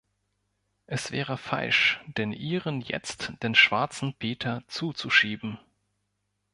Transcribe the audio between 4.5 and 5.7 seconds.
zuzuschieben.